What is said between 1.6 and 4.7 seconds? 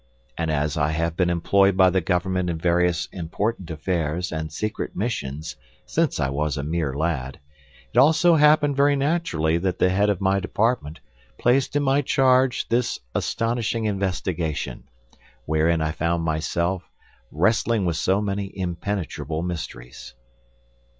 by the government in various important affairs and